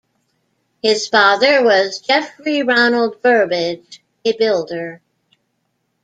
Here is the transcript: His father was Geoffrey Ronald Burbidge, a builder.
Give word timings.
His 0.81 1.07
father 1.07 1.63
was 1.63 1.99
Geoffrey 1.99 2.63
Ronald 2.63 3.21
Burbidge, 3.21 3.99
a 4.25 4.35
builder. 4.35 4.99